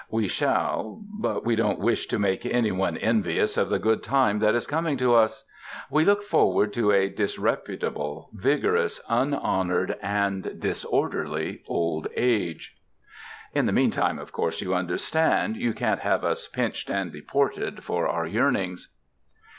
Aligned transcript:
We 0.09 0.27
shall... 0.27 1.03
but 1.19 1.45
we 1.45 1.55
don't 1.55 1.77
wish 1.77 2.07
to 2.07 2.17
make 2.17 2.43
any 2.43 2.71
one 2.71 2.97
envious 2.97 3.55
of 3.55 3.69
the 3.69 3.77
good 3.77 4.01
time 4.01 4.39
that 4.39 4.55
is 4.55 4.65
coming 4.65 4.97
to 4.97 5.13
us... 5.13 5.45
we 5.91 6.05
look 6.05 6.23
forward 6.23 6.73
to 6.73 6.91
a 6.91 7.07
disreputable, 7.07 8.31
vigorous, 8.33 8.99
unhonored 9.07 9.99
and 10.01 10.59
disorderly 10.59 11.61
old 11.67 12.07
age. 12.17 12.77
(In 13.53 13.67
the 13.67 13.71
meantime, 13.73 14.17
of 14.17 14.31
course, 14.31 14.59
you 14.59 14.73
understand, 14.73 15.55
you 15.55 15.71
can't 15.71 15.99
have 15.99 16.23
us 16.23 16.47
pinched 16.47 16.89
and 16.89 17.13
deported 17.13 17.83
for 17.83 18.07
our 18.07 18.25
yearnings.) 18.25 18.89